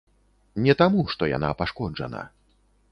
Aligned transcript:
Не, 0.67 0.73
таму 0.81 1.05
што 1.13 1.31
яна 1.37 1.53
пашкоджана. 1.61 2.29